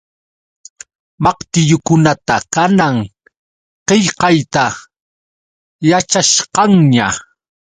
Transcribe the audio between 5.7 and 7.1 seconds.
yaćhasqanña.